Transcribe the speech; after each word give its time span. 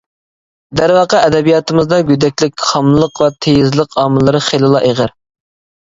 دەرۋەقە، 0.79 1.19
ئەدەبىياتىمىزدا 1.25 2.01
گۆدەكلىك، 2.09 2.65
خاملىق 2.71 3.25
ۋە 3.27 3.31
تېيىزلىق. 3.39 3.97
ئامىللىرى 4.03 4.47
خېلىلا 4.51 4.87
ئېغىر. 4.93 5.19